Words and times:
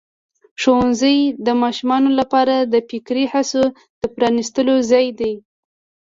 ښوونځی 0.61 1.17
د 1.45 1.47
ماشومانو 1.61 2.09
لپاره 2.19 2.55
د 2.73 2.75
فکري 2.89 3.25
هڅو 3.33 3.63
د 3.99 4.01
پرانستلو 4.15 4.75
ځای 4.91 5.07
دی. 5.19 5.33